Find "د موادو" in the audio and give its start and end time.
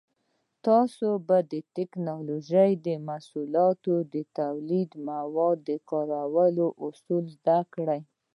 4.99-5.75